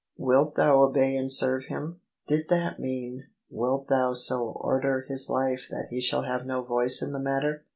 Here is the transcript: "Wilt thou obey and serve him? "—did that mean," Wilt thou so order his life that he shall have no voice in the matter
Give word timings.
"Wilt 0.17 0.55
thou 0.55 0.81
obey 0.81 1.15
and 1.15 1.31
serve 1.31 1.65
him? 1.65 2.01
"—did 2.27 2.49
that 2.49 2.79
mean," 2.79 3.27
Wilt 3.51 3.87
thou 3.87 4.13
so 4.13 4.45
order 4.55 5.05
his 5.07 5.29
life 5.29 5.67
that 5.69 5.89
he 5.91 6.01
shall 6.01 6.23
have 6.23 6.43
no 6.43 6.63
voice 6.63 7.03
in 7.03 7.11
the 7.13 7.19
matter 7.19 7.65